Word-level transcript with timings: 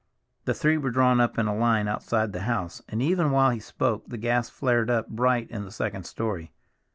The 0.45 0.55
three 0.55 0.79
were 0.79 0.89
drawn 0.89 1.21
up 1.21 1.37
in 1.37 1.45
a 1.45 1.55
line 1.55 1.87
outside 1.87 2.31
the 2.33 2.39
house, 2.49 2.81
and 2.89 3.03
even 3.03 3.29
while 3.29 3.51
he 3.51 3.59
spoke 3.59 4.07
the 4.07 4.17
gas 4.17 4.49
flared 4.49 4.89
up 4.89 5.07
bright 5.09 5.51
in 5.51 5.63
the 5.63 5.69
second 5.69 6.05
story. 6.07 6.51